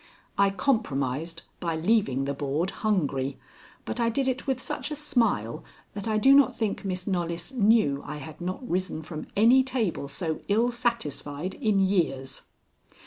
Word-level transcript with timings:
I 0.35 0.49
compromised 0.49 1.43
by 1.59 1.75
leaving 1.75 2.25
the 2.25 2.33
board 2.33 2.71
hungry, 2.81 3.37
but 3.85 3.99
I 3.99 4.09
did 4.09 4.27
it 4.27 4.47
with 4.47 4.59
such 4.59 4.89
a 4.89 4.95
smile 4.95 5.63
that 5.93 6.07
I 6.07 6.17
do 6.17 6.33
not 6.33 6.57
think 6.57 6.83
Miss 6.83 7.05
Knollys 7.05 7.51
knew 7.53 8.01
I 8.03 8.17
had 8.17 8.41
not 8.41 8.67
risen 8.67 9.03
from 9.03 9.27
any 9.37 9.61
table 9.61 10.07
so 10.07 10.41
ill 10.47 10.71
satisfied 10.71 11.53
in 11.53 11.79
years. 11.79 12.41